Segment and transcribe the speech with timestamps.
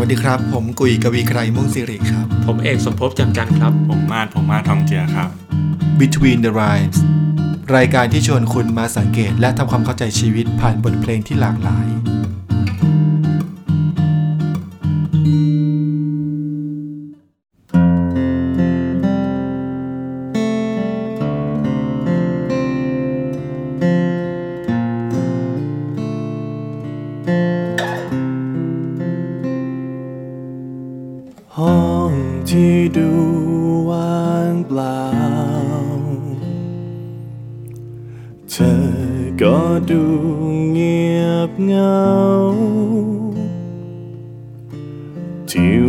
[0.00, 5.28] วัสดีครับ ผมกุยกวีไกรมุ่งสิริครับ ผมเอกสมภพจำจันทร์ครับ ผมมาดผมมาดทองเจือครับ
[6.00, 6.98] Between the Rhymes
[7.76, 11.86] รายการที่ชวนคุณมาสังเกตและทำความเข้าใจชีวิตผ่านบทเพลงที่หลากหลาย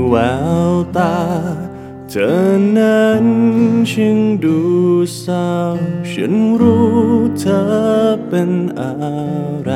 [0.10, 0.16] แว
[0.72, 1.16] วตา
[2.10, 2.32] เธอ
[2.78, 3.26] นั้น
[3.92, 4.60] ช่างดู
[5.20, 5.52] เศร้า
[6.10, 6.90] ฉันรู้
[7.40, 7.62] เธอ
[8.28, 8.94] เป็นอะ
[9.64, 9.72] ไร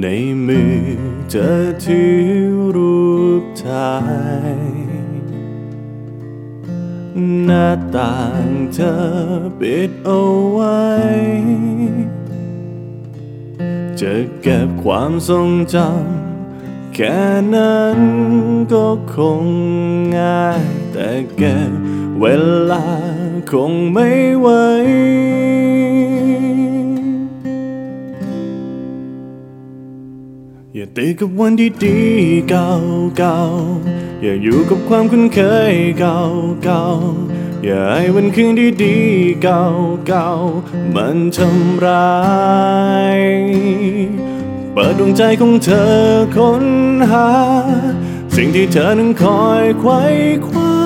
[0.00, 0.06] ใน
[0.46, 0.78] มือ
[1.30, 2.22] เธอถือ
[2.76, 3.04] รู
[3.40, 3.94] ปถ่า
[4.52, 4.56] ย
[7.44, 8.94] หน้าต่างเธอ
[9.58, 10.82] ปิดเอาไว้
[14.00, 16.23] จะเก็บความทรงจำ
[16.94, 17.20] แค่
[17.54, 17.98] นั้น
[18.72, 19.42] ก็คง
[20.16, 21.72] ง่าย แต่เก็บ
[22.20, 22.24] เว
[22.70, 22.84] ลา
[23.50, 24.48] คงไม่ไหว
[30.74, 32.00] อย่าติดกับวันที่ดี
[32.50, 32.70] เก่า
[33.18, 33.38] เก่า
[34.22, 35.40] อย่าอยู่กับความคุ้นเค
[35.72, 36.20] ยเก่า
[36.64, 36.86] เก่า
[37.64, 38.98] อย่าให้วันคืนที่ดี
[39.42, 39.64] เก่า
[40.08, 40.30] เก่า
[40.94, 42.14] มันทำร้า
[43.16, 43.18] ย
[44.76, 45.94] เปิดดวงใจของเธอ
[46.36, 46.64] ค้น
[47.10, 47.30] หา
[48.36, 50.02] สิ่งที่เธอนั้นคอยไขว้
[50.46, 50.76] คว้า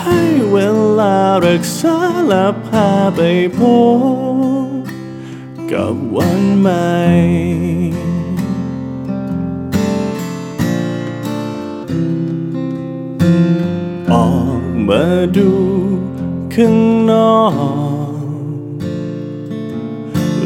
[0.00, 0.18] ให้
[0.52, 0.56] เว
[0.98, 3.20] ลารักษาและพาไป
[3.58, 3.60] พ
[3.98, 4.82] บ
[5.72, 6.94] กับวันใหม่
[14.12, 14.28] ออ
[14.60, 15.04] กมา
[15.36, 15.50] ดู
[16.54, 16.76] ข้าง
[17.10, 17.40] นอ
[18.10, 18.16] ก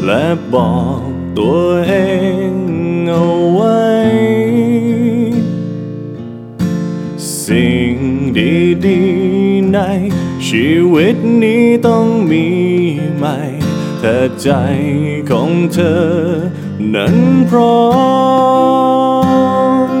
[0.05, 1.93] และบอก ตัวเอ
[2.51, 2.53] ง
[3.07, 3.81] เอาไว้
[7.45, 7.95] สิ่ง
[8.85, 9.79] ดีๆใน
[10.47, 12.47] ชีวิตนี้ต้องมี
[13.15, 13.37] ใหม่
[14.01, 14.49] ถ้าใจ
[15.31, 16.03] ของเธอ
[16.95, 17.15] นั้น
[17.49, 17.79] พร้อ
[19.87, 19.91] ม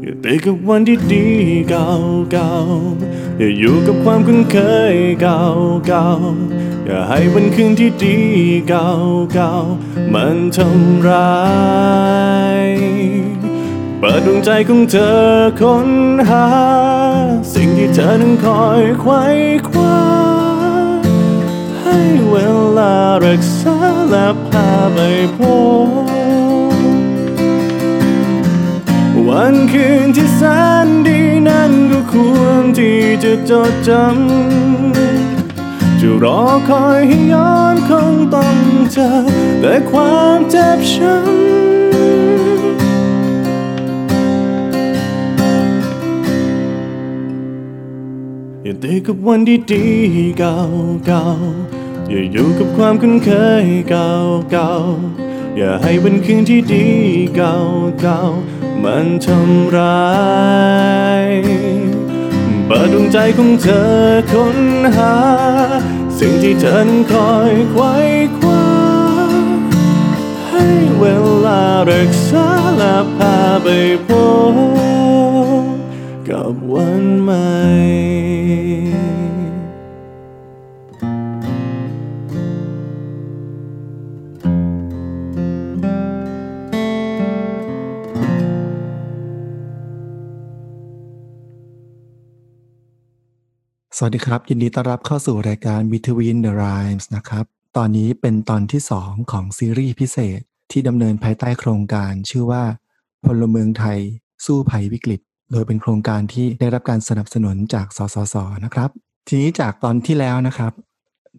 [0.00, 1.28] อย่าติดกับวันที่ดี
[1.68, 4.56] เก่าๆ อย่าอยู่กับความคุ้นเค
[4.92, 5.42] ยเก่า
[5.86, 6.08] เก่า
[6.86, 8.18] อย่าให้วันคืนที่ดี
[8.68, 8.90] เก่า
[9.34, 9.54] เก่า
[10.14, 11.44] มันทำร้า
[12.60, 12.64] ย
[13.98, 15.18] เปิดดวงใจของเธอ
[15.60, 15.90] ค้น
[16.28, 16.46] หา
[17.54, 19.22] สิ่งที่เธอนั้นคอยไขว้
[19.68, 20.00] คว้า
[21.82, 21.98] ให้
[22.30, 22.36] เว
[22.78, 22.94] ลา
[23.24, 23.76] รักษา
[24.10, 24.98] และพาไป
[25.36, 25.38] พ
[26.34, 26.35] บ
[29.28, 30.42] วันคืนที่แส
[30.86, 38.56] นดีนั้นก็ควรที่จะจดจำ จะรอคอยให้ย้อนคงต้อง
[38.92, 39.10] เจอ
[39.60, 41.24] แต่ความเจ็บช้ำ
[48.62, 49.84] อย่าติดกับวันที่ดี
[50.38, 50.58] เก่า
[51.06, 53.30] เก่าๆอย่าอยู่กับความคุ้นเค
[53.64, 54.12] ยเก่า
[54.52, 56.86] เก่าๆอย่าให้วันคืนที่ดี
[57.36, 57.56] เก่า
[58.02, 60.16] เก่าๆ มันทำร้า
[61.22, 61.26] ย
[62.66, 63.90] เปิดดวงใจของเธอ
[64.32, 64.58] ค้น
[64.96, 65.16] หา
[66.18, 67.94] สิ่งที่เธอนั้นคอยไขว้
[68.38, 68.68] คว้า
[70.50, 70.66] ให้
[70.98, 71.04] เว
[71.44, 73.68] ลารักษาและพาไป
[74.08, 74.10] พ
[74.52, 74.54] บ
[76.28, 78.15] กับวันใหม่
[93.98, 97.44] สวัสดีครับ ยินดีต้อนรับเข้าสู่รายการ Between the Rhymes นะครับ
[97.76, 100.40] ตอนนี้เป็นตอนที่ 2 ของซีรีส์พิเศษ
[100.70, 102.64] ที่ดำเนินภายใต้โครงการชื่อว่า
[103.24, 103.98] พลเมืองไทย
[104.46, 105.20] สู้ภัยวิกฤต
[105.52, 108.90] โดยเป็นโครงการที่ได้รับการสนับสนุนจากสสสนะครับ
[109.28, 110.72] ทีนี้จากตอนที่แล้วนะครับ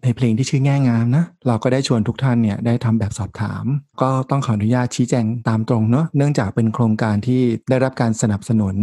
[0.02, 3.64] ในเพลงที่ชื่อแง่งามนะ เราก็ได้ชวนทุกท่านเนี่ยได้ทำแบบสอบถาม
[4.02, 7.40] ก็ต้องขออนุญาตชี้แจงตามตรงเนาะเนื่องจากเป็นโครงการที่
[7.70, 8.76] ได้รับการสนับสนุน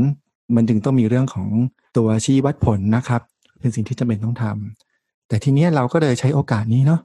[0.56, 1.50] มันจึงต้องมีเรื่องของ
[1.98, 3.22] ตัวชี้วัดผลนะครับ
[3.66, 7.02] เป็นสิ่งที่จำเป็นต้องทำแต่ทีนี้เราก็เลยใช้โอกาสนี้เนาะ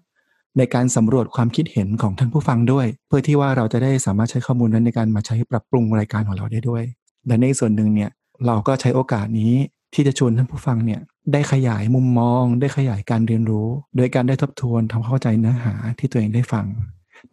[0.58, 6.82] ในการสำรวจความคิดเห็นของท่านผู้ฟังด้วย เพื่อที่ว่าเราจะได้สามารถใช้ข้อมูลนั้นในการมาใช้ปรับปรุงรายการของเราได้ด้วย
[7.26, 8.10] และในส่วนหนึ่งเนี่ย
[8.46, 9.52] เราก็ใช้โอกาสนี้
[9.94, 11.00] ที่จะชวนท่านผู้ฟังเนี่ย
[11.32, 16.66] ได้ขยายมุมมอง ได้ขยายการเรียนรู้ โดยการได้ทบทวนทำเข้าใจเนื้อหาที่ตัวเองได้ฟัง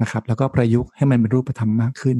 [0.01, 2.17] นะครับ แล้วก็ประยุกต์ให้มันเป็นรูปธรรมมากขึ้น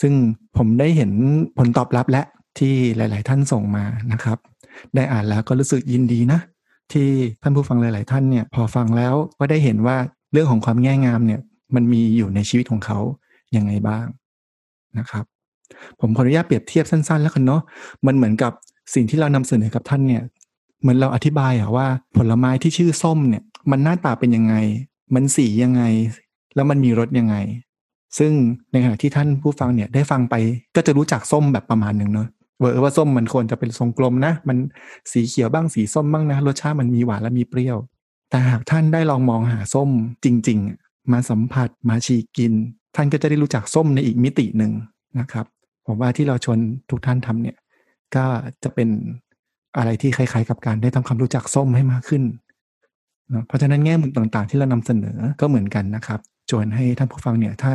[0.00, 0.12] ซึ่ง
[0.56, 1.12] ผมได้เห็น
[1.58, 2.22] ผลตอบรับและ
[2.58, 4.38] ที่หลาย ๆ ท่านส่งมานะครับ
[4.94, 6.40] ได้อ่านแล้วก็รู้สึกยินดีนะ
[6.92, 7.08] ที่
[7.42, 9.96] ท่านผู้ฟังหลาย ๆ ท่านเนี่ยพอฟังแล้วก็ได้เห็นว่า
[10.32, 11.40] เรื่องของความแง่งามเนี่ย
[11.74, 12.98] มันมีอยู่ในชีวิตของเขา
[13.52, 14.06] อย่างไงบ้าง
[14.98, 15.24] นะครับ
[16.00, 17.62] ผมขออนุญาตเปรียบเทียบสั้น ๆ แล้วกันเนาะ
[18.06, 18.52] มันเหมือนกับ
[18.94, 20.22] สิ่งที่เรานำเสนอกับท่านเนี่ย
[20.80, 21.86] เหมือนเราอธิบายอะว่า
[22.16, 24.54] ผลไม้ที่ชื่อส้มเนี่ยมันหน้าตาเป็นยังไง
[25.14, 25.82] มันสียังไง
[26.54, 27.36] แล้วมันมีรสยังไง
[28.18, 28.32] ซึ่ง
[28.72, 30.34] ในขณะที่ท่านผู้ฟังเนี่ยได้ฟังไป
[30.76, 32.28] ก็จะรู้จักส้มแบบประมาณหนึ่งเนาะ
[32.60, 34.56] เวอว่าส้มมันควรจะเป็นทรงกลมนะ มัน
[35.12, 37.76] สีเขียวบ้างสีส้มบ้างนะ รสชาติมันมีหวานและมีเปรี้ยว
[38.30, 39.90] แต่หากท่านได้ลองมองหาส้ม
[40.24, 42.52] จริง ๆ มาสัมผัสมาฉีกิน
[42.96, 44.72] ท่านก็จะได้รู้จักส้มในอีกมิติหนึ่ง
[45.18, 45.46] นะครับ
[45.86, 46.58] ผมว่าที่เราชวน
[46.90, 47.56] ทุกท่านทำเนี่ย
[48.16, 48.24] ก็
[48.62, 48.88] จะเป็น
[49.76, 52.22] อะไรที่คล้ายๆ กับการได้ทำความรู้จักส้มให้มากขึ้น
[53.32, 56.20] นะเพราะฉะนั้นแง่มุมต่างๆ ที่เรานำเสนอก็เหมือนกันนะครับ
[56.50, 57.74] ชวนให้ท่านผู้ฟังเนี่ยถ้า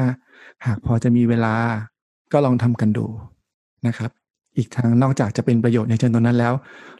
[0.65, 1.53] หากพอจะมีเวลา
[2.33, 3.05] ก็ลองทำกันดู
[3.87, 4.11] นะครับ
[4.57, 6.53] อีกทางนอกจากจะเป็นประโยชน์ในเชิงตรงนั้นแล้ว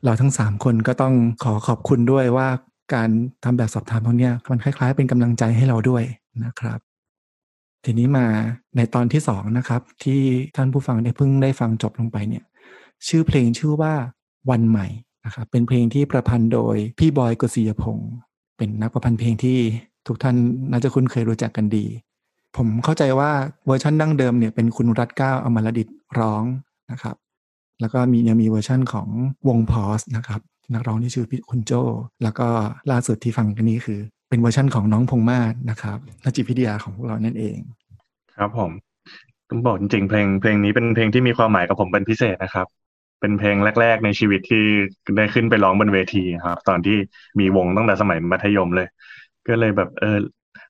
[0.04, 1.14] เราทั้งสามคนก็ต้อง
[1.44, 2.48] ขอขอบคุณด้วยว่า
[2.94, 3.10] การ
[3.44, 6.04] ทำแบบสอบถามพวกนี้มันคล้าย ๆ เป็นกำลังใจให้เราด้วย
[6.46, 6.80] นะครับ
[7.86, 8.26] ทีนี้มา
[8.78, 10.22] ในตอนที่สองนะครับ ที่
[10.56, 12.44] ท่านผู้ฟังได้เพิ่งได้ฟังจบลงไปเนี่ย
[13.08, 13.94] ชื่อเพลงชื่อว่า
[14.50, 14.88] วันใหม่
[15.26, 18.12] นะครับเป็นเพลงที่ประพันธ์โดยพี่บอยกฤษยพงศ์
[18.58, 19.60] เป็นนักประพันธ์เพลงที่
[20.08, 20.36] ทุกท่าน
[20.72, 21.86] น่าจะคุ้นเคยรู้จักกันดี
[22.56, 23.32] ผมเข้าใจว่า
[23.66, 25.88] เวอร์ชันดั้งเดิมเนี่ยเป็นคุณรัดเกล้า อามระดิษ
[26.20, 26.44] ร้อง
[26.92, 27.16] นะครับ
[27.82, 29.08] แล้วก็มียังมีเวอร์ชั่นของ
[29.48, 30.42] วง Pause นะครับ
[30.74, 31.72] นักร้องที่ชื่อพี่คุณโจ
[32.24, 32.48] แล้วก็
[32.92, 34.00] ล่าสุดที่ฟังกันนี้คือ
[34.30, 37.58] เป็นเวอร์ชั่นของน้องพงมาศนะครับนักจิตวิทยาของพวกเรานั่นเอง
[38.38, 38.72] ครับผม
[39.50, 42.68] ต้องบอกจริงๆเพลงเพลงนี้เป็นเพลงที่มีความหมายกับผมเป็นพิเศษนะครับ
[43.22, 44.64] เป็นเพลงแรก ๆ ในชีวิตที่
[45.18, 46.98] ได้ขึ้นไปร้องบนเวทีครับ ตอนที่
[47.40, 48.88] มีวงตั้งแต่สมัยมัธยมเลย
[49.48, 50.18] ก็เลยแบบเออ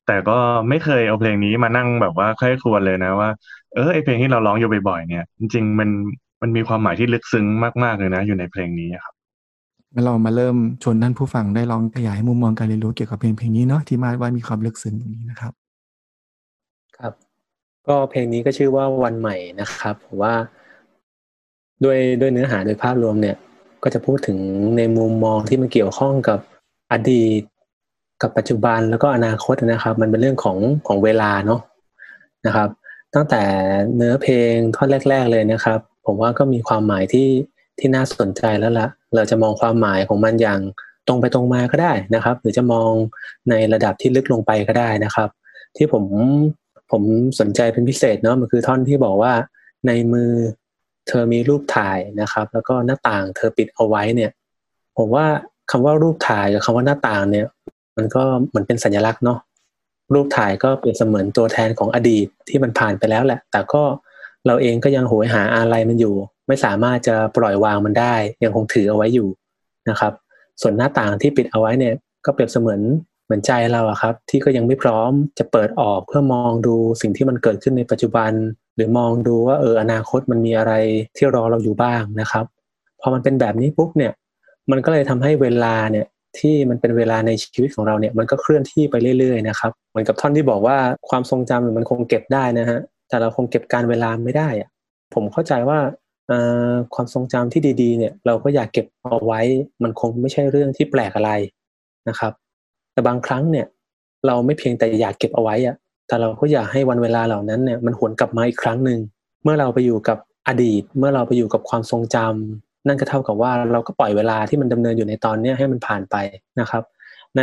[0.07, 0.37] แต่ก็
[0.69, 3.29] ไม่เคยเอาเพลงนี้มานั่งแบบว่าค่อยควรเลยนะว่า
[3.73, 5.89] เออไอเพลงที่เราร้องอยู่บ่อยๆเนี่ย จริงๆมัน
[6.41, 7.45] มันมีความหมายที่ลึกซึ้ง
[7.83, 9.13] มากๆเลยนะ อยู่ในเพลงนี้ครับ
[9.93, 15.53] งั้นเรามาเริ่มชวนท่านผู้ฟังได้ลองขยายมุมมองการเรียนรู้เกี่ยวกับเพลงเพลงนี้เนาะที่มาว่ามีความลึกซึ้งตรงนี้นะครับ
[16.97, 17.13] ครับ
[17.87, 20.33] ก็เพลงนี้ก็ชื่อว่าวันใหม่นะครับผมว่า
[21.83, 23.35] ด้วยด้วยเนื้อหาโดยภาพรวมเนี่ย
[23.83, 24.37] ก็จะพูดถึง
[24.77, 26.39] ในมุมมองที่มันเกี่ยวข้องกับ
[26.91, 27.41] อดีต
[28.21, 30.57] กับปัจจุบันแล้วก็อนาคตนะครับ มันเป็นเรื่องของ
[30.87, 31.59] ของเวลาเนาะ
[32.45, 32.69] นะครับ
[33.15, 33.41] ตั้งแต่
[33.95, 37.29] เนื้อเพลงท่อนแรก ๆเลยนะครับ ผมว่าก็มีความหมายที่
[37.79, 40.59] ที่น่าสนใจแล้วละเราจะมองความหมายของมันอย่าง
[41.07, 42.91] ตรงไปตรงมาก็ได้นะครับ หรือจะมอง
[43.49, 45.29] ในระดับที่ลึกลงไปก็ได้นะครับ
[45.77, 46.03] ที่ผม
[46.91, 47.03] ผม
[47.39, 49.33] สนใจเป็นพิเศษเนาะมันคือท่อนที่บอกว่า
[49.87, 50.31] ในมือ
[51.07, 54.31] เธอมีรูปถ่ายนะครับ แล้วก็หน้าต่างเธอปิดเอาไว้เนี่ย
[54.97, 55.25] ผมว่า
[55.71, 57.45] คำว่ารูปถ่ายกับคำว่าหน้าต่างเนี่ย
[57.97, 59.39] มันก็เหมือนเป็นสัญลักษณ์เนาะ
[60.13, 63.83] รูปถ่ายก็เป็นเสมือนตัวแทนของอดีตที่มันผ่านไปแล้วแหละ แต่ก็
[64.47, 66.15] เราเองก็ยังโหยหาอะไรมันอยู่
[66.47, 69.27] ไม่สามารถจะปล่อยวางมันได้ ยังคงถือเอาไว้อยู่
[69.89, 70.13] นะครับ
[70.61, 71.93] ส่วนหน้าต่างที่ปิดเอาไว้เนี่ย
[72.25, 72.81] ก็เปรียบเสมือน
[73.25, 78.31] เหมือนใจเราอะครับ ที่ก็ยังไม่พร้อมจะเปิดออกเพื่อมองดูสิ่งที่มันเกิดขึ้นในปัจจุบัน
[78.75, 80.73] หรือมองดูว่าเอออนาคตมันมีอะไร
[81.15, 82.45] ที่รอเราอยู่บ้างนะครับ
[83.01, 84.13] พอมันเป็นแบบนี้ปุ๊บเนี่ย
[84.71, 86.05] มันก็เลยทำให้เวลาเนี่ย
[86.39, 90.77] ที่มันเป็นเวลาในชีวิตของเราเนี่ยมันก็เคลื่อนที่ไปเรื่อยๆนะครับเหมือนกับท่อนที่บอกว่า
[91.09, 94.69] ความทรงจำมันคงเก็บได้นะฮะ แต่เราคงเก็บการเวลาไม่ได้อะ
[95.13, 95.79] ผมเข้าใจว่า
[96.95, 99.41] ความทรงจำที่ดีๆ เนี่ย เราก็อยากเก็บเอาไว้
[99.83, 101.31] มันคงไม่ใช่เรื่องที่แปลกอะไร
[102.09, 102.33] นะครับ
[102.93, 103.65] แต่บางครั้งเนี่ย
[104.27, 105.75] เราไม่เพียงแต่อยากเก็บเอาไว้อะ
[106.07, 108.99] แต่เราก็อยากให้วันเวลาเหล่านั้นเนี่ยมันหวนกลับมาอีกครั้งหนึ่ง
[109.43, 116.15] เมื่อเราไปอยู่กับอดีต เมื่อเราไปอยู่กับความทรงจำนั่นก็เท่ากับว่าเราก็ปล่อยเวลาที่มันดำเนินอยู่ในตอนนี้ให้มันผ่านไป
[116.59, 116.83] นะครับ
[117.37, 117.41] ใน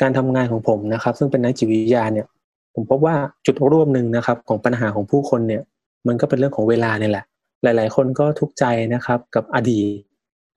[0.00, 2.26] การทำงานของผมนะครับ ซึ่งเป็นนักจิตวิทยาเนี่ย
[2.74, 3.14] ผมพบว่า
[3.46, 5.62] จุดร่วมหนึ่งนะครับ ของปัญหาของผู้คนเนี่ย
[6.06, 7.24] มันก็เป็นเรื่องของเวลาเนี่ยแหละ
[7.62, 9.86] หลาย ๆ คนก็ทุกข์ใจนะครับ กับอดีต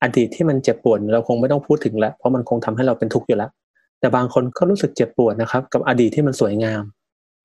[0.03, 3.49] อดีตที่มันเจ็บปวดเราคงไม่ต้องพูดถึงล้วเพราะมันคงทำให้เราเป็นทุกข์อยู่แล้ว
[3.99, 6.83] แต่บางคนก็รู้สึกเจ็บปวดนะครับ กับอดีตที่มันสวยงาม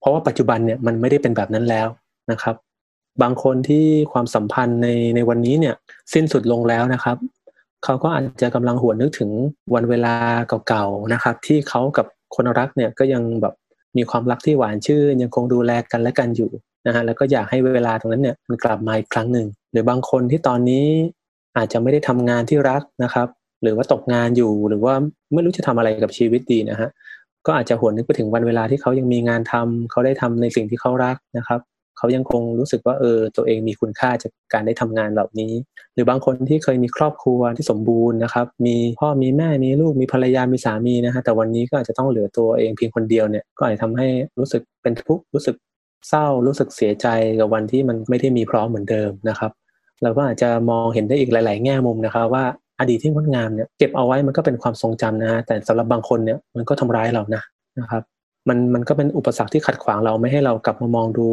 [0.00, 1.88] เพราะว่าปัจจุบันเนี่ยมันไม่ได้เป็นแบบนั้นแล้ว
[2.30, 2.54] นะครับ
[3.22, 5.74] บางคนที่ความสัมพันธ์ในในวันนี้เนี่ย
[6.14, 7.16] สิ้นสุดลงแล้วนะครับ
[7.84, 9.30] เขาก็อาจจะกำลังหวนนึกถึง
[9.74, 10.14] วันเวลา
[10.68, 13.54] เก่าๆนะครับ ที่เขากับคนรักเนี่ยก็ยังแบบ
[13.96, 16.50] มีความรักที่หวานชื่น ยังคงดูแลกันและกันอยู่
[16.86, 20.86] นะฮะแล้วก็อยากให้เวลาตรงนั้นเนี่ยมันกลับมาอีกครั้งหนึ่งหรือบางคนที่ตอนนี้
[21.56, 23.28] อาจจะไม่ได้ทำงานที่รักนะครับ
[23.62, 24.94] หรือว่าตกงานอยู่หรือว่า
[25.34, 26.88] ไม่รู้จะทำอะไรกับชีวิตดีนะฮะ
[27.46, 31.60] ก็อาจจะหวนนึกไปถึงวันเวลาที่เขายังมีงานทำเขาได้ทำในสิ่งที่เขารักนะครับ
[31.98, 35.52] เขายังคงรู้สึกว่าเออตัวเองมีคุณค่าจากการได้ทำงานเหล่านี้
[35.94, 45.56] หรือบางคนที่เคยมีครอบครัวที่สมบูรณ์นะครับ มีพ่อมีแม่มีลูกมีภรรยามีสามีนะฮะแต่วันนี้ก็อาจจะต้องเหลือตัวเองเพียงคนเดียวเนี่ยก็อาจจะทำให้รู้สึกเป็นทุกข์รู้สึก
[46.08, 47.06] เศร้ารู้สึกเสียใจ
[47.40, 49.52] กับวันที่มันไม่ได้มีพร้อมเหมือนเดิมนะครับ
[50.02, 52.44] เราก็อาจจะมองเห็นได้อีกหลาย ๆ แง่มุมนะครับว่า
[52.80, 57.42] อดีตที่งดงามเนี่ยเก็บเอาไว้มันก็เป็นความทรงจำนะฮะแต่สำหรับบางคนเนี่ยมันก็ทำร้ายเรานะ
[57.80, 58.02] นะครับ
[58.48, 61.28] มันมันก็เป็นอุปสรรคที่ขัดขวางเราไม่ให้เรากลับมามองดู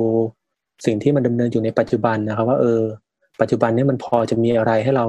[0.85, 2.81] สิ่งที่มันดำเนินอยู่ในปัจจุบันนะครับ ว่าเออ
[3.41, 5.05] ปัจจุบันนี้มันพอจะมีอะไรให้เรา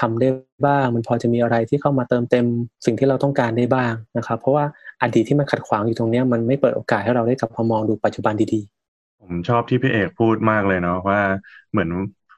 [0.00, 0.28] ทำได้
[0.66, 2.46] บ้าง มันพอจะมีอะไรที่เข้ามาเติมเต็ม
[2.86, 4.64] สิ่งที่เราต้องการได้บ้างนะครับ เพราะว่า
[5.02, 11.20] อดีตที่มันขัดขวางอยู่ตรงนี้มันไม่เปิดโอกาสให้เราได้กลับมามองดูปัจจุบันดีๆ ผมชอบที่พี่เอกพูดมากเลยเนาะว่า
[11.70, 11.90] เหมือน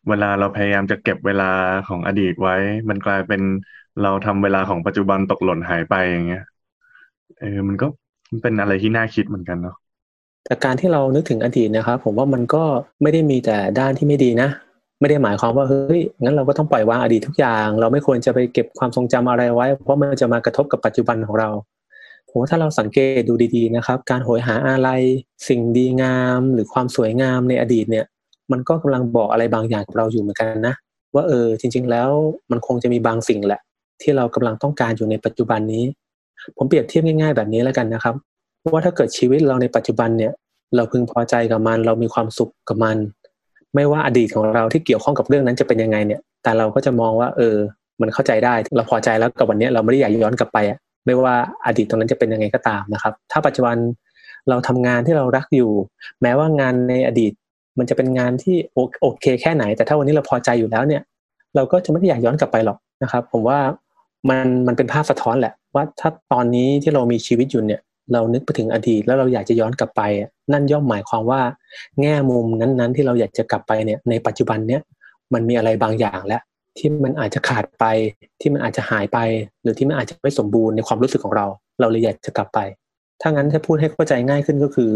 [0.09, 1.45] เวลาเราพยายามจะเก็บเวลา
[1.89, 2.55] ของอดีตไว้
[2.89, 3.43] มันกลายเป็น
[4.03, 6.43] เราทำเวลาของปัจจุบันตกหล่นหายไปอย่างเงี้ย
[7.39, 7.87] เออมันก็
[8.31, 9.75] มันเป็นอะไรที่น่าคิดเหมือนกันเนาะ
[10.45, 12.63] แต่การที่เรานึกถึงอดีตนะครับ ผมว่ามันก็
[13.03, 14.49] ไม่ได้มีแต่ด้านที่ไม่ดีนะ
[15.01, 21.49] ไม่ได้หมายความว่าเฮ้ยงั้นเราก็ต้องปล่อยวางอดีตทุกอย่าง เราไม่ควรจะไปเก็บความทรงจำอะไรไว้ เพราะมันจะมากระทบกับปัจจุบันของเรา
[22.29, 24.91] ผมว่าถ้าเราสังเกตดูดีๆนะครับ การโหยหาอะไร
[25.49, 28.07] สิ่งดีงามหรือความสวยงามในอดีตเนี่ย
[28.53, 30.75] มันก็กำลังบอกอะไรบางอย่างกับเราอยู่เหมือนกันนะ
[31.15, 32.11] ว่าเออจริง ๆ แล้ว
[32.51, 33.61] มันคงจะมีบางสิ่งแหละ
[34.03, 35.85] ที่เรากำลังต้องการอยู่ในปัจจุบันนี้
[36.57, 38.15] ผมเปรียบเทียบง่าย ๆ แบบนี้แล้วกันนะครับ
[38.69, 40.33] ว่าถ้าเกิดชีวิตเราในปัจจุบันเนี่ย
[40.77, 42.97] เราพึงพอใจกับมัน เรามีความสุขกับมัน
[43.75, 47.57] ไม่ว่าอดีตของเราที่เกี่ยวข้องกับเรื่องนั้นจะเป็นยังไงเนี่ย แต่เราก็จะมองว่า เออ
[48.01, 51.35] มันเข้าใจได้ เราพอใจแล้วกับวันนี้เราไม่ได้อยากย้อนกลับไปอะไม่ว่า
[51.67, 53.77] อดีตตรงนั้นจะเป็นยังไงก็ตามนะครับ ถ้าปัจจุบัน
[54.49, 55.71] เราทำงานที่เรารักอยู่
[56.23, 57.33] แม้ว่างานในอดีต
[57.79, 58.57] มันจะเป็นงานที่
[59.01, 61.03] โอเคแค่ไหน แต่ถ้าวันนี้เราพอใจอยู่แล้วเนี่ย
[61.55, 63.59] เราก็จะไม่ได้อยากย้อนกลับไปหรอกนะครับ ผมว่า
[64.29, 67.81] มันมันเป็นภาพสะท้อนแหละว่าถ้าตอนนี้ที่เรามีชีวิตอยู่เนี่ย
[68.13, 70.03] เรานึกไปถึงอดีตแล้วเราอยากจะย้อนกลับไป
[70.53, 71.41] นั่นย่อมหมายความว่า
[72.01, 74.81] แง่มุมนั้นๆ ที่เราอยากจะกลับไปเนี่ยในปัจจุบันเนี่ย
[75.35, 76.43] มันมีอะไรบางอย่างแล้ว
[76.79, 77.85] ที่มันอาจจะขาดไป
[78.41, 79.19] ที่มันอาจจะหายไป
[79.63, 81.47] หรือที่มันอาจจะไม่สมบูรณ์ในความรู้สึกของเรา
[81.81, 82.59] เราเลยอยากจะกลับไป
[83.21, 84.91] ถ้างั้นถ้าพูดให้เข้าใจง่ายขึ้นก็คือ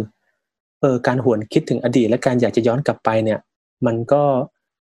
[0.80, 3.38] เออการหวนคิดถึงอดีตและการอยากจะย้อนกลับไปเนี่ย
[3.86, 4.22] มันก็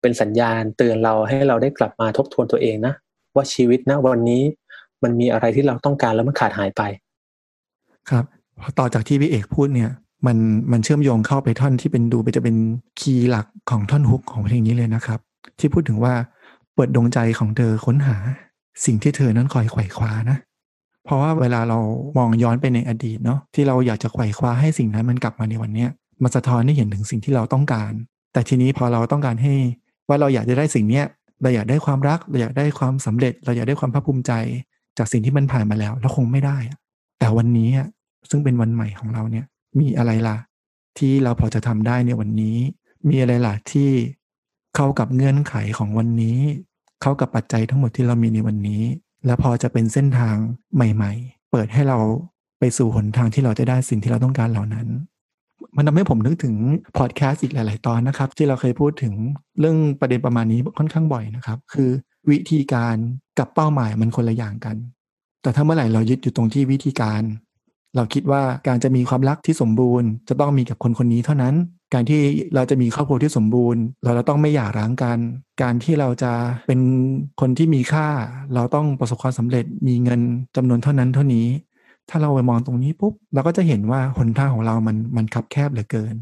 [0.02, 2.94] เป็นสัญญาณเตือนเราให้เราได้กลับมาทบทวนตัวเองนะ
[3.36, 4.44] ว่าชีวิตนะวันนี้
[5.04, 6.82] มันมีอะไรที่เราต้องการแล้วมันขาดหายไป
[8.10, 8.26] ครับ
[8.80, 9.92] ต่อจากที่พี่เอกพูดเนี่ย
[10.26, 10.38] มัน
[10.72, 12.56] มันเชื่อมโยงเข้าไปท่อนที่เป็นดูไปจะเป็น
[13.00, 15.20] คีย์หลักของท่อนฮุกของเพลงนี้เลยนะครับ
[15.60, 16.14] ที่พูดถึงว่า
[16.76, 18.18] เปิดดวงใจของเธอค้นหา
[18.86, 20.38] สิ่งที่เธอนั้นคอยไขว่คว้านะ
[21.06, 21.80] เพราะว่าเวลาเรา
[22.18, 25.90] มองย้อนไปในอดีตเนาะที่เราอยากจะไขว่คว้าให้สิ่งนั้นมันกลับมาในวันเนี้ย
[26.24, 27.92] มันสะท้อนให้เห็นถึงสิ่งที่เราต้องการ
[28.34, 29.54] แต่ทีนี้พอเราต้องการให้
[30.08, 31.06] ว่าเราอยากจะได้สิ่งเนี้ย
[31.42, 34.32] เราอยากได้ความรัก เราอยากได้ความสำเร็จ เราอยากได้ความภาคภูมิใจ
[34.98, 36.58] จากสิ่งที่มันผ่านมาแล้ว เราคงไม่ได้
[37.24, 37.70] แต่วันนี้
[38.30, 39.46] ซึ่งเป็นวันใหม่ของเราเนี่ย
[39.80, 40.38] มีอะไรล่ะ
[40.98, 42.58] ที่เราพอจะทำได้ในวันนี้
[43.10, 43.90] มีอะไรล่ะที่
[44.76, 46.38] เข้ากับเงื่อนไขของวันนี้
[47.02, 48.84] เข้ากับปัจจัยทั้งหมดที่เรามีในวันนี้
[49.26, 50.36] และพอจะเป็นเส้นทาง
[50.76, 52.00] ใหม่ ๆ เปิดให้เรา
[52.60, 54.88] ไปสู่หนทางที่เราจะได้สิ่งที่เราต้องการเหล่านั้น
[55.76, 56.56] มันทำให้ผมนึกถึง
[56.98, 59.14] พอดแคสต์อีกหลาย ๆ ตอนนะครับ ที่เราเคยพูดถึง
[59.60, 61.90] เรื่องประเด็นประมาณนี้ค่อนข้างบ่อยนะครับ คือ
[62.30, 62.96] วิธีการ
[63.40, 64.78] กับเป้าหมายมันคนละอย่างกัน
[65.44, 67.24] แต่ถ้าเมื่อไหร่เรายึดอยู่ตรงที่วิธีการ
[67.96, 71.56] เราคิดว่าการจะมีความรักที่สมบูรณ์ จะต้องมีกับคนคนนี้เท่านั้น
[71.94, 72.22] การที่
[72.56, 75.18] เราจะมีครอบครัวที่สมบูรณ์ เราต้องไม่หย่าร้างกัน
[75.62, 76.32] การที่เราจะ
[76.68, 76.80] เป็น
[77.42, 78.08] คนที่มีค่า
[78.54, 80.22] เราต้องประสบความสำเร็จมีเงิน
[80.56, 81.48] จำนวนเท่านั้นเท่านี้
[82.10, 86.16] ถ้าเราไปมองตรงนี้ปุ๊บเราก็จะเห็นว่าหนทางของเรามันมันคับแคบเหลือเกิน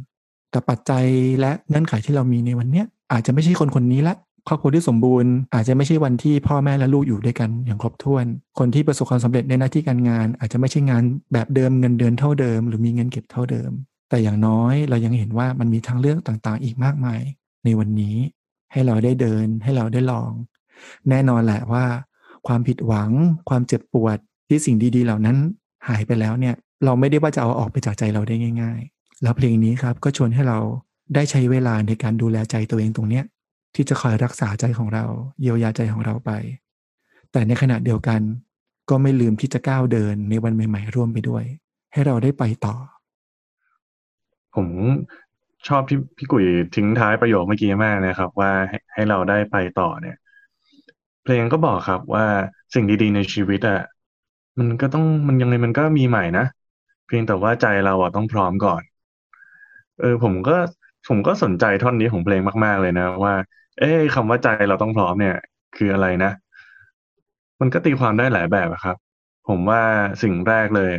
[0.51, 1.03] แต่ปัจจัย
[1.39, 4.15] และเงื่อนไขที่เรามีในวันนี้อาจจะไม่ใช่คนคนนี้ละ
[4.47, 8.25] ครอบครัวที่สมบูรณ์อาจจะไม่ใช่วันที่พ่อแม่และลูกอยู่ด้วยกันอย่างครบถ้วน
[8.59, 13.71] คนที่ประสบความสำเร็จในหน้าที่การงาน อาจจะไม่ใช่งานแบบเดิมเงินเดือนเท่าเดิม หรือมีเงินเก็บเท่าเดิม
[14.09, 17.21] แต่อย่างน้อยเรายังเห็นว่ามันมีทางเลือกต่างๆ อีกมากมาย
[17.65, 18.15] ในวันนี้
[18.71, 20.31] ให้เราได้เดินให้เราได้ลอง
[21.09, 21.85] แน่นอนแหละว่า
[22.47, 23.09] ความผิดหวัง
[23.49, 24.17] ความเจ็บปวด
[24.47, 25.37] ที่สิ่งดีๆ เหล่านั้น
[25.87, 26.55] หายไปแล้วเนี่ย
[26.85, 30.59] เราไม่ได้ว่าจะเอาออกไปจากใจเราได้ง่าย ๆ แล้วเพลงนี้ครับก็ชวนให้เรา
[31.15, 33.23] ได้ใช้เวลาในการดูแลใจตัวเองตรงเนี้ย
[33.75, 35.05] ที่จะคอยรักษาใจของเรา
[35.41, 36.31] เยียวยาใจของเราไป
[37.31, 38.21] แต่ในขณะเดียวกัน
[38.89, 41.43] ก็ไม่ลืมที่จะก้าวเดินในวันใหม่ๆ ร่วมไปด้วย
[41.93, 42.75] ให้เราได้ไปต่อ
[44.55, 44.67] ผม
[45.67, 50.15] ชอบที่พี่กุยทิ้งท้ายประโยคเมื่อกี้มากนะครับ ว่าให้ให้เราได้ไปต่อเนี่ย
[51.23, 52.25] เพลงก็บอกครับว่า
[52.73, 53.79] สิ่งดีๆในชีวิตอะ
[54.59, 56.45] มันก็ต้องมันยังไงมันก็มีใหม่นะ
[57.07, 58.81] เพียงแต่ว่าใจเราอะต้องพร้อมก่อน
[59.97, 60.51] เออผมก็
[61.07, 63.33] ผมก็สนใจท่อนนี้ของเพลงมาก ๆเลยนะว่า
[63.81, 65.37] เอ๊คำว่าใจเราต้องพร้อมเนี่ย
[65.75, 66.31] คืออะไรนะ
[67.61, 68.97] มันก็ตีความได้หลายแบบครับ
[69.47, 69.81] ผมว่า
[70.23, 70.91] สิ่งแรกเลย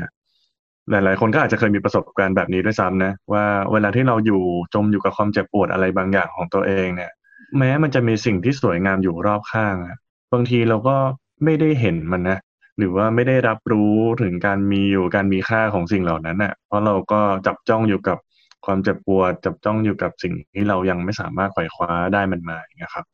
[0.91, 4.43] หลาย ๆ คนก็อาจจะเคยมีประสบการณ์แบบนี้ด้วยซ้ำนะ ว่าเวลาที่เราอยู่
[4.75, 7.11] จมอยู่กับความเจ็บปวดอะไรบางอย่างของตัวเองเนี่ย
[7.59, 9.97] แม้มันจะมีสิ่งที่สวยงามอยู่รอบข้างอะ
[10.33, 10.97] บางทีเราก็
[11.45, 12.39] ไม่ได้เห็นมันนะ
[12.79, 18.19] หรือว่าไม่ได้รับรู้ถึงการมีอยู่การมีค่าของสิ่งเหล่านั้นน่ะ เพราะเราก็จับจ้องอยู่กับ
[18.65, 23.07] ความเจ็บปวดจับจ้องอยู่กับสิ่งที่เรายังไม่สามารถไขว่คว้าได้มันมาอย่างเงี้ยครับ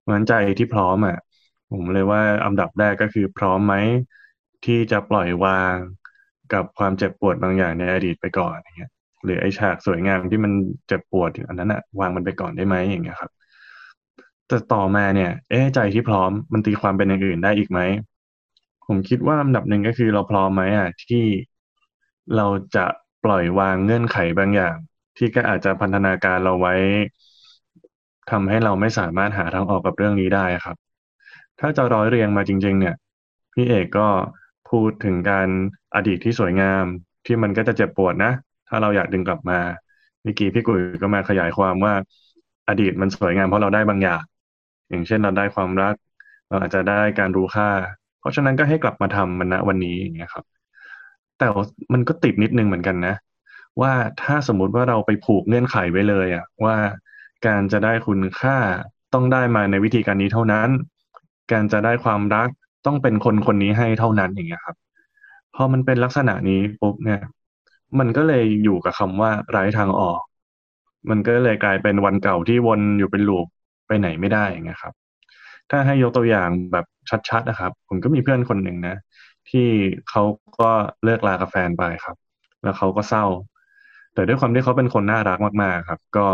[0.00, 1.18] เพราะฉะนั้นใจที่พร้อมอะ
[1.72, 3.74] ผมเลยว่าอันดับแรกก็คือพร้อมไหม
[4.64, 5.76] ที่จะปล่อยวาง
[6.52, 8.90] กับความเจ็บปวดบางอย่างในอดีตไปก่อนอย่างเงี้ย
[9.24, 10.52] หรือไอฉากสวยงามที่มัน
[10.88, 13.30] เจ็บปวดอันนั้นอะวางมันไปก่อนได้ไหมอย่างเงี้ยครับ
[14.48, 17.80] แต่ต่อมาเนี่ย เอ๊ใจที่พร้อมมันตีความเป็นอย่างอื่นได้อีกไหม
[18.86, 21.24] ผมคิดว่าลำดับหนึ่งก็คือเราพร้อมไหมอะที่
[22.36, 22.86] เราจะ
[23.24, 24.76] ปล่อยวางเงื่อนไขบางอย่าง
[25.16, 26.74] ที่ก็อาจจะพันธนาการเราไว้
[28.30, 30.76] ทำให้เราไม่สามารถหาทางออกกับเรื่องนี้ได้ครับ
[31.60, 32.94] ถ้าจะร้อยเรียงมาจริง ๆ เนี่ย
[33.54, 34.08] พี่เอกก็
[34.70, 35.48] พูดถึงการ
[35.94, 36.84] อดีตที่สวยงาม
[37.26, 38.32] ที่มันก็จะเจ็บปวดนะ
[38.68, 39.58] ถ้าเราอยากดึงกลับมา
[40.22, 41.94] เมื่อกี้พี่กุยก็มาขยายความว่า
[42.68, 44.22] อดีตมันสวยงามเพราะเราได้บางอย่าง
[44.90, 45.94] อย่างเช่นเราได้ความรัก
[46.48, 47.68] เราอาจจะได้การรู้ค่า
[48.18, 50.44] เพราะฉะนั้นก็ให้กลับมาทำมันณวันนี้อย่างเงี้ยครับ
[51.38, 51.46] แต่
[51.92, 53.14] มันก็ติดนิดนึงเหมือนกันนะ
[53.80, 56.76] ว่าถ้าสมมุติว่าเราไปผูกเงื่อนไขไว้เลยอะว่า
[57.46, 58.56] การจะได้คุณค่า
[59.14, 60.68] ต้องได้มาในวิธีการนี้เท่านั้น
[61.52, 62.48] การจะได้ความรัก
[62.86, 64.76] ต้องเป็นคนคนนี้ให้เท่านั้นอย่างเงี้ยครับ
[65.54, 67.20] พอมันเป็นลักษณะนี้ปุ๊บเนี่ย
[67.98, 70.20] มันก็เลยอยู่กับคำว่าไร้ทางออก
[71.10, 73.46] มันก็เลยกลายเป็นวันเก่าที่วนอยู่เป็นลูป
[73.86, 74.94] ไปไหนไม่ได้อย่างเงี้ยครับ
[75.70, 76.86] ถ้าให้ยกตัวอย่างแบบ
[77.28, 78.96] ชัดๆนะครับ ผมก็มีเพื่อนคนหนึ่งนะ
[79.50, 79.68] ที่
[80.10, 80.22] เขา
[80.60, 80.70] ก็
[81.04, 82.16] เลิกลากับแฟนไปครับ
[82.62, 83.24] แล้วเขาก็เศร้า
[84.14, 86.26] แต่ด้วยความที่เขาเป็นคนน่ารักมากๆครับ ก็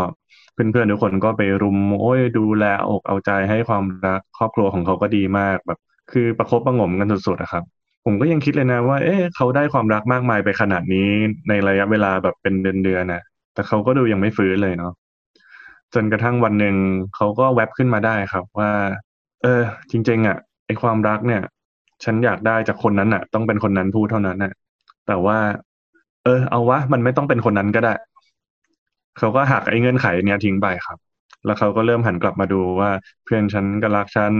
[0.53, 5.79] เพื่อนๆทุกคนก็ไปรุมโอ้ยดูแลอกเอาใจให้ความรักครอบครัวของเขาก็ดีมากแบบ
[6.11, 7.63] คือประคบประงมกันสุดๆนะครับ
[8.05, 11.09] ผมก็ยังคิดเลยนะว่า เอ๊ะเขาได้ความรักมากมายไปขนาดนี้
[11.49, 12.53] ในระยะเวลาแบบเป็น
[12.83, 13.21] เดือนๆนะ
[13.53, 14.93] แต่เขาก็ดูยังไม่ฟื้นเลยเนาะ
[15.93, 16.75] จนกระทั่งวันหนึ่ง
[17.15, 18.71] เขาก็แวบขึ้นมาได้ครับว่า
[19.41, 21.41] เออ จริง ๆอะไอความรักเนี่ย
[22.05, 24.51] ฉันอยากได้จากคนนั้นอะ ต้องเป็นคนนั้นพูดเท่านั้นน่ะ
[25.07, 25.37] แต่ว่า
[26.23, 27.93] เออ เอาวะ มันไม่ต้องเป็นคนนั้นก็ได้
[29.17, 30.97] เขาก็หักไอ้เงื่อนไขเนี้ยทิ้งไปครับ
[31.45, 32.89] แล้วเขาก็เริ่มหันกลับมาดูว่า
[33.25, 34.33] เพื่อนฉันก็รักฉัน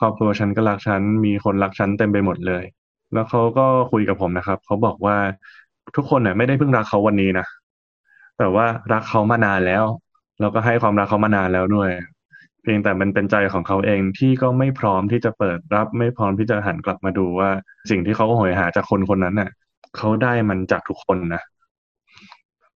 [0.00, 2.64] ครอบครัวฉันก็รักฉันมีคนรักฉันเต็มไปหมดเลย
[3.12, 5.16] แล้วเขาก็คุยกับผมนะครับเขาบอกว่า
[5.96, 7.46] ทุกคนเนี่ยไม่ได้เพิ่งรักเขาวันนี้นะ
[8.38, 9.84] แต่ว่ารักเขามานานแล้ว
[10.40, 11.90] แล้วก็ให้ความรักเขามานานแล้วด้วย
[12.62, 17.50] เพียงแต่มันเป็นใจของเขาเองที่ก็ไม่พร้อมที่จะเปิดรับ ไม่พร้อมที่จะหันกลับมาดูว่า
[17.90, 19.50] สิ่งที่เขาโหยหาจากคนคนนั้นน่ะ
[19.96, 21.42] เขาได้มันจากทุกคนนะ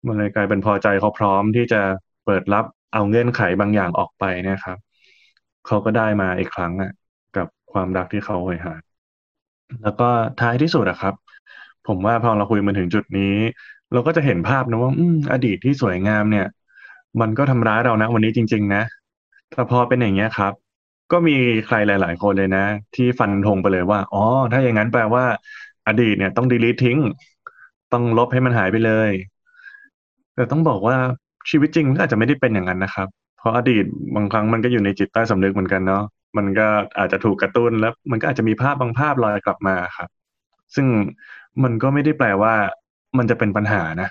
[0.07, 1.81] มันเลยกลายเป็นพอใจเขาพร้อมที่จะ
[2.25, 4.79] เปิดรับเอาเงื่อนไขบางอย่างออกไปนะครับ
[5.67, 6.93] เขาก็ได้มาอีกครั้งอะ
[7.37, 8.75] กับความรักที่เขาโหยหา
[9.83, 10.09] แล้วก็
[10.41, 11.15] ท้ายที่สุดอะครับ
[11.89, 13.35] ผมว่าพอเราคุยมาถึงจุดนี้
[13.93, 16.47] เราก็จะเห็นภาพนะว่าอือดีตที่สวยงามเนี่ย
[17.21, 18.83] มันก็ทำร้ายเรานะวันนี้จริง ๆ นะ
[19.51, 20.53] แต่พอเป็นอย่างเงี้ยครับ
[21.13, 25.25] ก็มีใครหลาย ๆ คนเลยนะ ที่ฟันธงไปเลยว่า อ๋อ ถ้าอย่างนั้นแปลว่า
[25.87, 26.99] อดีตเนี่ยต้องดีลีททิ้ง
[27.93, 29.11] ต้องลบให้มันหายไปเลย
[30.35, 30.97] แต่ต้องบอกว่า
[31.51, 36.03] ชีวิตจริงมันอาจจะไม่ได้เป็นอย่างนั้นนะครับ เพราะอดีตบางครั้งมันก็อยู่ในจิตใต้สำนึกเหมือนกันเนาะ
[36.37, 36.67] มันก็
[36.99, 40.09] อาจจะถูกกระตุ้นแล้ว มันก็อาจจะมีภาพบางภาพลอยกลับมาครับ
[40.75, 40.87] ซึ่ง
[41.63, 42.55] มันก็ไม่ได้แปลว่า
[43.19, 44.09] มันจะเป็นปัญหานะ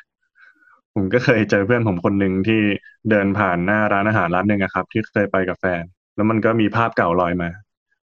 [0.95, 2.61] ผมก็เคยเจอเพื่อนผมคนหนึ่งที่
[3.09, 5.83] เดินผ่านหน้าร้านอาหารร้านหนึ่งครับ ที่เคยไปกับแฟน
[6.15, 7.49] แล้วมันก็มีภาพเก่าลอยมา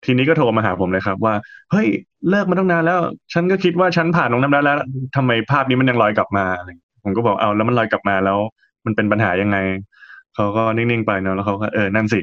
[0.05, 1.33] ทีนี้ก็โทรมาหาผมเลยครับ ว่า
[1.71, 1.87] เฮ้ย
[2.29, 2.99] เลิกมาตั้งนานแล้ว
[3.33, 4.77] ฉันก็คิดว่าฉันผ่านตรงนั้นแล้ว
[5.15, 6.45] ทำไมภาพนี้มันยังลอยกลับมา
[7.03, 8.37] ผมก็บอกเอาแล้วมันลอยกลับมาแล้ว
[8.85, 9.57] มันเป็นปัญหายังไง
[10.35, 12.19] เขาก็นิ่งๆไปเนาะแล้วเขาก็เออนั่นสิ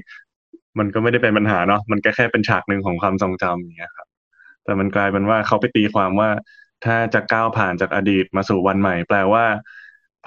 [0.79, 4.07] มันก็ไม่ได้เป็นปัญหาเนาะมันก็แค่เป็นฉากหนึ่งของความทรงจำอย่างเงี้ยครับ
[4.64, 6.29] แต่มันกลายเป็นว่าเขาไปตีความว่า
[6.85, 9.44] ถ้าจะก้าวผ่านจากอดีตมาสู่วันใหม่ แปลว่า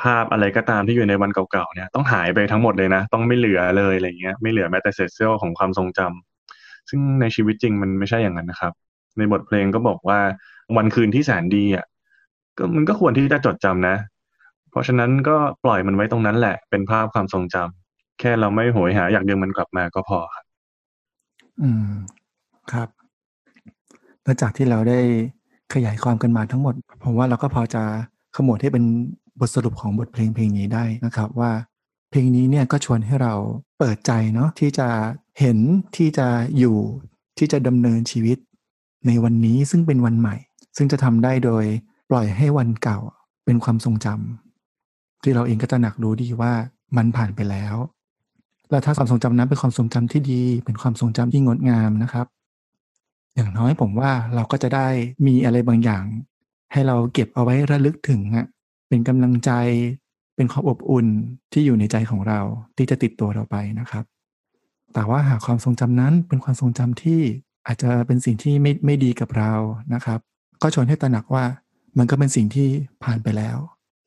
[0.01, 8.73] ภาพอะไรก็ตามที่อยู่ในวันเก่าๆเนี่ยต้องหายไปทั้งหมดเลยนะ ต้องไม่เหลือเลยอะไรเงี้ยไม่เหลือแม้แต่เศษเสี้ยวของความทรงจำซึ่งในชีวิตจริงมันไม่ใช่อย่างนั้นนะครับ
[9.17, 10.19] ในบทเพลงก็บอกว่า
[10.77, 11.85] วันคืนที่แสนดีอะ
[12.57, 13.95] ก็มันก็ควรที่จะจดจำนะ
[14.71, 20.45] เพราะฉะนั้นก็ปล่อยมันไว้ตรงนั้นแหละ เป็นภาพความทรงจำแค่เราไม่โหยหาอยากดึงมันกลับมาก็พอครับ
[21.61, 21.91] อืม
[22.71, 22.89] ครับ
[24.23, 24.99] หลังจากที่เราได้
[25.73, 26.73] ขยายความกันมาทั้งหมด
[27.03, 27.83] ผมว่าเราก็พอจะ
[28.35, 28.83] ขมวดให้เป็น
[29.41, 31.51] บทสรุปของบทเพลงเพลงนี้ได้นะครับว่า
[32.09, 33.33] เพลงนี้เนี่ยก็ชวนให้เรา
[33.79, 34.87] เปิดใจเนาะที่จะ
[35.39, 35.57] เห็น
[35.97, 36.27] ที่จะ
[36.57, 36.77] อยู่
[37.37, 38.37] ที่จะดำเนินชีวิต
[39.07, 40.35] ในวันนี้ซึ่งเป็นวันใหม่
[40.77, 41.65] ซึ่งจะทำได้โดย
[42.09, 42.99] ปล่อยให้วันเก่า
[43.45, 46.53] เป็นความทรงจำที่เราเองก็จะหนักรู้ดีว่า
[46.97, 47.75] มันผ่านไปแล้ว
[48.69, 52.25] แล้วถ้าความทรงจำนั้นเป็นความทรงจำที่ดี เป็นความทรงจำที่งดงามนะครับ
[53.35, 54.87] อย่างน้อยผมว่าเราก็จะได้
[55.27, 56.03] มีอะไรบางอย่าง
[56.71, 58.47] ให้เราเก็บเอาไว้ระลึกถึงอะ
[58.91, 59.51] เป็นกำลังใจ
[60.35, 61.07] เป็นความอบอุ่น
[61.53, 62.39] ที่อยู่ในใจของเรา
[62.77, 64.03] ที่จะติดตัวเราไปนะครับ
[64.93, 67.21] แต่ว่าหากความทรงจำนั้นเป็นความทรงจำที่
[67.67, 69.53] อาจจะเป็นสิ่งที่ไม่ไม่ดีกับเรา
[69.93, 70.19] นะครับ
[70.61, 71.45] ก็ชวนให้ตระหนักว่า
[71.97, 72.69] มันก็เป็นสิ่งที่
[73.03, 73.57] ผ่านไปแล้ว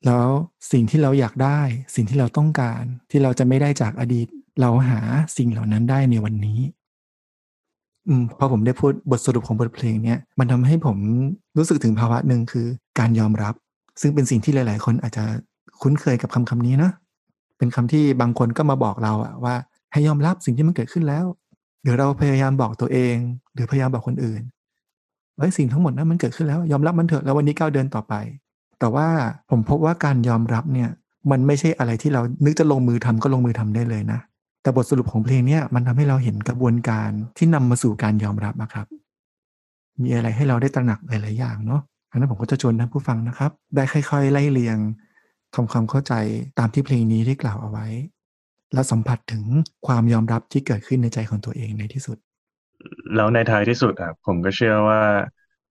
[0.05, 0.27] แล้ว
[0.71, 1.59] สิ่งที่เราอยากได้
[1.95, 4.27] สิ่งที่เราต้องการ ที่เราจะไม่ได้จากอดีต
[4.61, 4.99] เราหา
[5.37, 6.59] สิ่งเหล่านั้นได้ในวันนี้
[8.07, 10.97] อืมพอผมได้พูดบทสรุปของบทเพลงเนี้ยมันทำให้ผม
[11.57, 12.67] รู้สึกถึงภาวะหนึ่งคือ
[12.99, 13.53] การยอมรับ
[14.01, 15.23] ซึ่งเป็นสิ่งที่หลาย ๆ คนอาจจะ
[15.81, 16.91] คุ้นเคยกับคำคำนี้นะ
[17.57, 19.55] เป็นคำที่บางคนก็มาบอกเราอะว่า
[19.91, 21.25] ให้ยอมรับสิ่งที่มันเกิดขึ้นแล้ว
[21.83, 23.15] หรือเราพยายามบอกตัวเอง
[23.53, 24.41] หรือพยายามบอกคนอื่น
[25.37, 28.13] เฮ้ยสิ่งทั้งหมดนั้นมันเกิดขึ้นแล้ว ยอมรับมันเถอะแล้ววันนี้ก้าวเดินต่อไป
[28.79, 29.07] แต่ว่า
[29.49, 30.89] ผมพบว่าการยอมรับเนี่ย
[31.31, 34.19] มันไม่ใช่อะไรที่เรานึกจะลงมือทำก็ลงมือทำได้เลยนะ
[34.61, 38.85] แต่บทสรุปของเพลงเนี่ยมันทำให้เราเห็นกระบวนการที่นำมาสู่การยอมรับนะครับ
[40.01, 41.81] มีอะไรให้เราได้ตระหนักหลายๆอย่างเนาะ
[42.15, 44.77] อันนั้นผมก็จะชวนท่านผู้ฟังนะครับ ได้ค่อย ๆ ไล่เรียง
[45.55, 46.13] ทำความเข้าใจ
[46.59, 47.87] ตามที่เพลงนี้ได้กล่าวเอาไว้
[48.73, 49.43] แล้วสัมผัสถึง
[49.87, 52.17] ความยอมรับที่เกิดขึ้นในใจของตัวเองในที่สุด
[53.15, 55.01] แล้วในท้ายที่สุดอะผมก็เชื่อว่า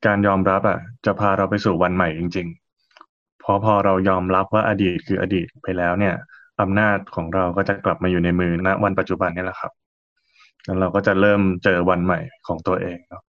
[0.07, 6.15] การยอมรับอะ จะพาเราไปสู่วันใหม่จริงๆเพราะพอเรายอมรับว่าอดีตคืออดีตไปแล้วเนี่ย
[6.61, 9.73] อำนาจของเราก็จะกลับมาอยู่ในมือณวันปัจจุบันนี่แหละครับ
[10.65, 13.23] แล้วเราก็จะเริ่มเจอวันใหม่ของตัวเองเนาะ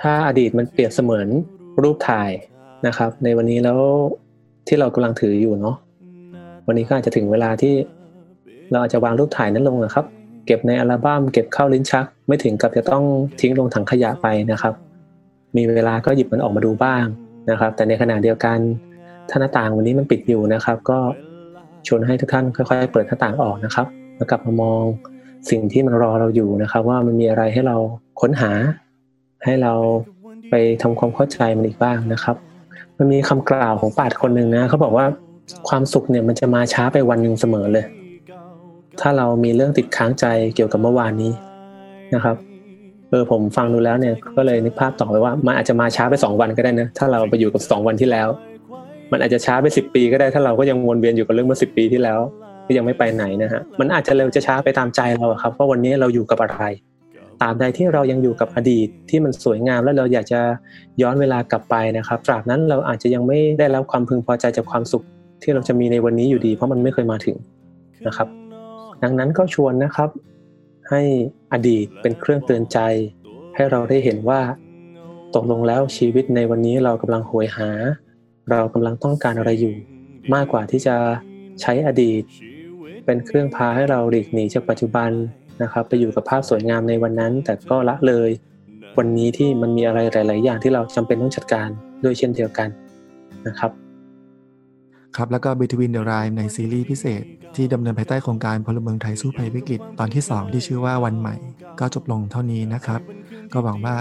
[0.00, 1.28] ถ้าอดีตมันเปรียบเสมือน
[1.82, 2.30] รูปถ่าย
[2.86, 3.78] นะครับ ในวันนี้แล้ว
[4.66, 5.76] ที่เรากำลังถืออยู่เนาะ
[6.66, 7.74] วันนี้ก็อาจจะถึงเวลาที่
[8.70, 10.04] เราอาจจะวางรูปถ่ายนั้นลงนะครับ
[10.46, 13.04] เก็บในอัลบั้มเก็บเข้าลิ้นชัก ไม่ถึงกับจะต้อง
[13.40, 14.74] ทิ้งลงถังขยะไปนะครับ
[15.56, 17.04] มีเวลาก็หยิบมันออกมาดูบ้าง
[17.50, 18.58] นะครับ แต่ในขณะเดียวกัน
[19.30, 20.98] ถ้าหน้าต่างวันนี้มันปิดอยู่นะครับ ก็
[21.86, 24.82] ชวนให้ทุกท่านค่อย ๆ เปิดหน้าต่างออกนะครับ แล้วกลับมามอง
[25.50, 27.76] สิ่งที่มันรอเราอยู่นะครับ ว่ามันมีอะไรให้เรา
[28.20, 28.50] ค้นหา
[29.44, 29.72] ให้เรา
[30.50, 32.36] ไปทำความเข้าใจมันอีกบ้างนะครับ
[32.98, 35.06] มันมีคำกล่าวของปาดคนหนึ่งนะเขาบอกว่า
[35.68, 37.86] ความสุขเนี่ยมันจะมาช้าไปวันหนึ่งเสมอเลย
[39.00, 41.32] ถ้าเรามีเรื่องติดค้างใจเกี่ยวกับเมื่อวานนี้
[42.14, 42.36] นะครับ
[43.10, 48.28] เออผมฟังดูแล้วเนี่ยก็เลยนึกภาพต่อไปว่ามันอาจจะมาช้าไปสองวันก็ได้นะถ้าเราไปอยู่กับสองวันที่แล้ว
[49.12, 52.20] มันอาจจะช้าไปสิบปีก็ได้ถ้าเราก็ยังวนเวียนอยู่กับเรื่องเมื่อสิบปีที่แล้ว
[52.66, 56.62] ก็ยังไม่ไปไหนนะฮะมันอาจจะเร็วจะช้าไปตามใจเราครับว่าวันนี้เราอยู่กับอะไร
[57.40, 60.40] ตราบใดที่เรายังอยู่กับอดีตที่มันสวยงามแล้วเราอยากจะ
[61.02, 65.04] ย้อนเวลากลับไปนะครับตราบนั้นเราอาจจะยังไม่ได้รับความพึงพอใจจากความสุข
[65.42, 67.36] ที่เราจะมีในวันนี้อยู่ดี เพราะมันไม่เคยมาถึง
[68.06, 68.28] นะครับ
[69.02, 70.10] ดังนั้นก็ชวนนะครับ
[70.90, 71.02] ให้
[71.52, 72.78] อดีตเป็นเครื่องเตือนใจ
[73.54, 74.40] ให้เราได้เห็นว่า
[75.34, 77.70] ตกลงแล้วชีวิตในวันนี้เรากำลังโหยหา
[78.50, 79.74] เรากำลังต้องการอะไรอยู่
[80.34, 80.96] มากกว่าที่จะ
[81.60, 82.22] ใช้อดีต
[83.04, 85.10] เป็นเครื่องพาให้เราหลีกหนีจากปัจจุบัน
[85.62, 88.30] นะครับไปอยู่กับภาพสวยงามในวันนั้น แต่ก็ละเลย
[88.98, 91.68] วันนี้ที่มันมีอะไรหลาย ๆ อย่างที่เราจำเป็นต้องจัดการ
[92.04, 92.68] ด้วยเช่นเดียวกัน
[93.46, 93.70] นะครับ
[95.16, 97.22] ครับแล้วก็ Between the Rhyme ในซีรีส์พิเศษ
[97.56, 101.36] ที่ดำเนินภายใต้โครงการพลเมืองไทยสู้ภัยวิกฤตตอนที่ 2 ที่ชื่อว่าวันใหม่
[101.80, 103.00] ก็จบลงเท่านี้นะครับ
[103.52, 103.96] ก็หวังว่า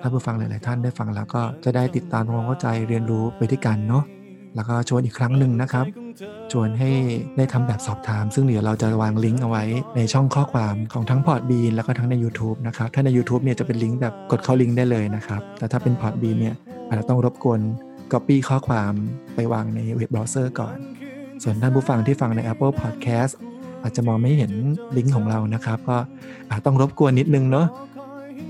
[0.00, 4.04] ถ้าผู้ฟังหลาย ๆ ท่านได้ฟังแล้วก็จะได้ติดตามความเข้าใจเรียนรู้ไปด้วยกันเนาะ
[4.58, 5.86] แล้วก็ชวนอีกครั้งหนึ่งนะครับ
[6.52, 6.90] ชวนให้
[7.36, 9.64] ได้ทำแบบสอบถาม ซึ่งเดี๋ยวเราจะวางลิงก์เอาไว้
[9.96, 16.54] ในช่องข้อความของทั้ง Podbean แล้วก็ทั้งใน YouTube นะครับ ถ้าใน YouTube เนี่ยจะเป็นลิงก์แบบกดเข้าลิงก์ได้เลยนะครับ แต่ถ้าเป็น Podbean เนี่ย
[16.88, 17.60] อาจจะต้องรบกวน
[18.12, 18.92] Copy ข้อความ
[19.34, 20.76] ไปวางในเว็บเบราว์เซอร์ก่อน
[21.42, 23.32] ส่วนท่านผู้ฟังที่ฟังใน Apple Podcast
[23.82, 24.52] อาจจะมองไม่เห็น
[24.96, 25.96] ลิงก์ของเรานะครับ ก็
[26.50, 27.66] อาจต้องรบกวนนิดนึงเนาะ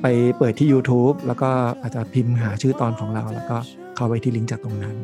[0.03, 0.07] ไป
[0.39, 1.51] เปิดที่ YouTube แล้วก็
[1.83, 3.57] อาจจะพิมพ์หาชื่อตอนของเรา แล้วก็
[3.97, 4.97] เข้าไปที่ลิงก์จากตรงนั้น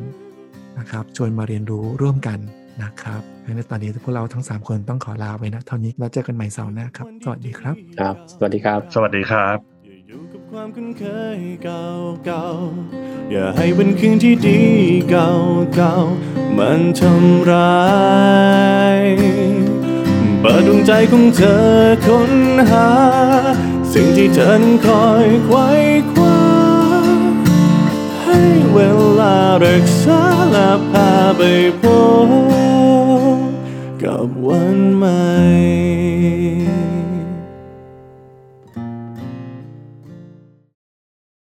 [0.79, 2.39] นะครับชวนมาเรียนรู้ร่วมกัน
[2.83, 11.03] นะครับในตอนนี้พวกเราทั้ง 3 คนต้องขอลาไปนะ เท่านี้เราเจอกันใหม่เสาร์หน้าครับ สวัสดีครับ ครับ สวัสดีครับ สวัสดีครับอย่าอยู่กับความคุ้นเค
[11.37, 14.61] ยเก่าๆอย่าให้วันคืนที่ดี
[15.09, 17.83] เก่าๆมันทำร้า
[18.97, 18.99] ย
[20.41, 21.65] เปิดดวงใจของเธอ
[22.05, 22.31] ค้น
[22.71, 22.89] หา
[23.93, 25.67] สิ่งที่เธอนั้นคอยไขว้
[26.11, 26.24] คว้าให้
[28.75, 28.81] เว
[29.19, 31.41] ลารักษาและพาไป
[31.81, 31.83] พ
[32.27, 32.29] บ
[34.03, 35.94] กับวันใหม่